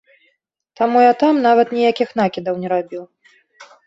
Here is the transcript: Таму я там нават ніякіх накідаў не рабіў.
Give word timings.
Таму 0.79 1.03
я 1.03 1.11
там 1.23 1.41
нават 1.47 1.75
ніякіх 1.79 2.09
накідаў 2.21 2.57
не 2.63 2.67
рабіў. 2.73 3.03